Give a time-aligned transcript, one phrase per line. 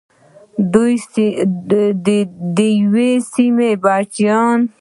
[2.55, 4.59] د یوې سیمې بچیان.